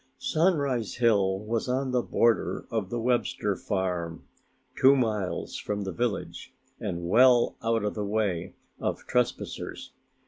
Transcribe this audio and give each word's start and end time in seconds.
Sunrise 0.17 0.95
Hill 0.95 1.37
was 1.41 1.69
on 1.69 1.91
the 1.91 2.01
border 2.01 2.65
of 2.71 2.89
the 2.89 2.99
Webster 2.99 3.55
farm, 3.55 4.23
two 4.75 4.95
miles 4.95 5.57
from 5.57 5.83
the 5.83 5.91
village 5.91 6.51
and 6.79 7.07
well 7.07 7.55
out 7.61 7.83
of 7.83 7.93
the 7.93 8.03
way 8.03 8.55
of 8.79 9.05
trespassers. 9.05 9.91